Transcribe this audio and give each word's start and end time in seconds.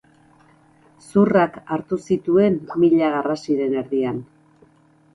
Zurrak 1.09 1.59
hartu 1.77 2.01
zituen 2.09 2.59
mila 2.87 3.13
garrasiren 3.19 3.81
erdian. 3.85 4.23